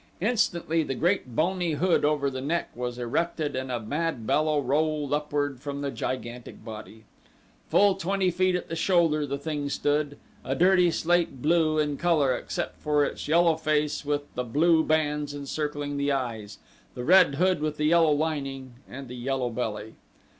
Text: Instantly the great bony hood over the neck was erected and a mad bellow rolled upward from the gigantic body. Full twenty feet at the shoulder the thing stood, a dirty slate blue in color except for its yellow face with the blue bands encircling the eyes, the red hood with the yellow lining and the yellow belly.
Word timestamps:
Instantly 0.19 0.81
the 0.81 0.95
great 0.95 1.35
bony 1.35 1.73
hood 1.73 2.03
over 2.03 2.31
the 2.31 2.41
neck 2.41 2.71
was 2.73 2.97
erected 2.97 3.55
and 3.55 3.71
a 3.71 3.79
mad 3.79 4.25
bellow 4.25 4.59
rolled 4.59 5.13
upward 5.13 5.59
from 5.59 5.81
the 5.81 5.91
gigantic 5.91 6.65
body. 6.65 7.03
Full 7.69 7.93
twenty 7.93 8.31
feet 8.31 8.55
at 8.55 8.67
the 8.67 8.75
shoulder 8.75 9.27
the 9.27 9.37
thing 9.37 9.69
stood, 9.69 10.17
a 10.43 10.55
dirty 10.55 10.89
slate 10.89 11.39
blue 11.43 11.77
in 11.77 11.97
color 11.97 12.35
except 12.35 12.79
for 12.81 13.05
its 13.05 13.27
yellow 13.27 13.55
face 13.55 14.03
with 14.03 14.23
the 14.33 14.43
blue 14.43 14.83
bands 14.83 15.35
encircling 15.35 15.97
the 15.97 16.11
eyes, 16.11 16.57
the 16.95 17.03
red 17.03 17.35
hood 17.35 17.59
with 17.61 17.77
the 17.77 17.85
yellow 17.85 18.11
lining 18.11 18.73
and 18.89 19.07
the 19.07 19.15
yellow 19.15 19.51
belly. 19.51 19.93